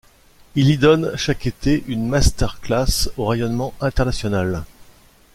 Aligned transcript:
Il 0.55 0.71
y 0.71 0.79
donne 0.79 1.15
chaque 1.15 1.45
été 1.45 1.83
une 1.87 2.07
masterclass 2.09 3.09
au 3.17 3.27
rayonnement 3.27 3.75
international. 3.81 4.63